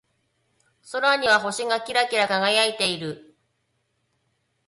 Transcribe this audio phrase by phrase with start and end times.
[0.91, 3.35] 空には星がキラキラ輝いている。